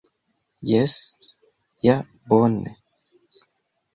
[0.69, 0.95] Jes,
[1.87, 1.95] ja
[2.33, 2.75] bone!